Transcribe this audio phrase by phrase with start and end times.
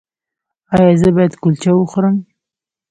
[0.75, 2.15] ایا زه باید کلچه وخورم؟